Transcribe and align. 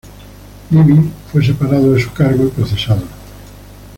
Libby 0.71 1.11
fue 1.31 1.45
separado 1.45 1.93
de 1.93 2.01
su 2.01 2.11
cargo 2.11 2.45
y 2.45 2.47
procesado. 2.47 3.03